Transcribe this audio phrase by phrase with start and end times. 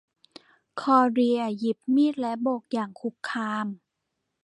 [0.81, 3.67] คลอเดียหยิบมีดและโบกอย่างคุกคาม